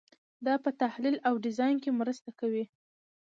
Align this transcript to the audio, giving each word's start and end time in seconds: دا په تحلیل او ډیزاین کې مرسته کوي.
دا 0.45 0.53
په 0.63 0.69
تحلیل 0.81 1.15
او 1.27 1.33
ډیزاین 1.45 1.77
کې 1.83 1.97
مرسته 1.99 2.29
کوي. 2.39 2.65